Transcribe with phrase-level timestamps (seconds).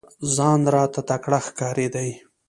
[0.35, 2.09] ځان راته تکړه ښکارېدی!